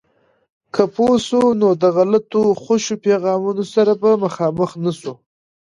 [0.73, 5.13] که پوه سو، نو د غلطو خوشو پیغامونو سره به مخامخ نسو.